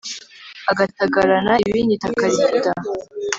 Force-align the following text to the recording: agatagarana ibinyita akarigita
agatagarana 0.71 1.53
ibinyita 1.67 2.05
akarigita 2.11 2.71